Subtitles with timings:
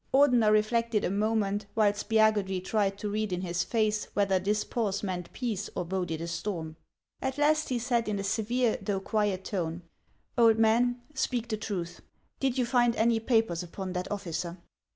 [0.11, 4.63] Or dener reflected a moment, while Spiagudry tried to read in his face whether this
[4.63, 6.75] pause meant peace or boded a storm.
[7.21, 9.83] At last he said, in a severe though quiet tone:"
[10.39, 12.01] Old man, speak the truth!
[12.39, 14.57] Did you find any papers upon that officer